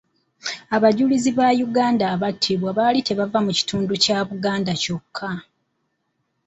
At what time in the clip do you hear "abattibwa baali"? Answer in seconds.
2.15-2.99